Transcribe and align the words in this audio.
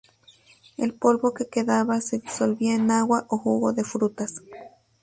El 0.77 0.95
polvo 0.95 1.35
que 1.35 1.47
quedaba 1.47 2.01
se 2.01 2.17
disolvía 2.17 2.73
en 2.73 2.89
agua 2.89 3.27
o 3.29 3.37
jugo 3.37 3.71
de 3.73 3.83
frutas. 3.83 4.41